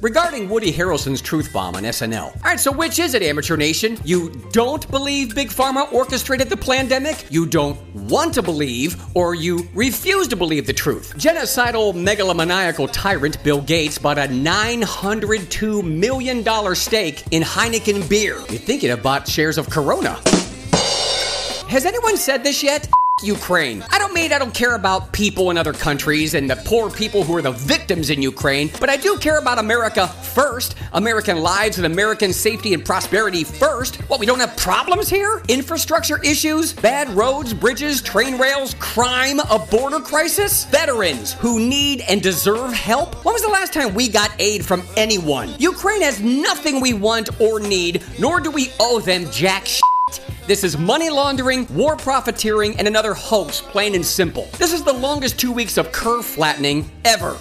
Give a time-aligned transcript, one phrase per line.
[0.00, 2.26] Regarding Woody Harrelson's truth bomb on SNL.
[2.26, 3.98] All right, so which is it, Amateur Nation?
[4.04, 7.26] You don't believe Big Pharma orchestrated the pandemic?
[7.30, 11.14] You don't want to believe, or you refuse to believe the truth?
[11.16, 18.38] Genocidal megalomaniacal tyrant Bill Gates bought a $902 million stake in Heineken beer.
[18.50, 20.20] You'd think he'd have bought shares of Corona.
[21.66, 22.88] Has anyone said this yet?
[23.22, 23.84] Ukraine.
[23.90, 27.24] I don't mean I don't care about people in other countries and the poor people
[27.24, 31.78] who are the victims in Ukraine, but I do care about America first, American lives
[31.78, 33.96] and American safety and prosperity first.
[34.08, 35.42] What, we don't have problems here?
[35.48, 42.22] Infrastructure issues, bad roads, bridges, train rails, crime, a border crisis, veterans who need and
[42.22, 43.24] deserve help.
[43.24, 45.54] When was the last time we got aid from anyone?
[45.58, 49.82] Ukraine has nothing we want or need, nor do we owe them jack shit.
[50.48, 54.48] This is money laundering, war profiteering, and another hoax, plain and simple.
[54.56, 57.36] This is the longest two weeks of curve flattening ever.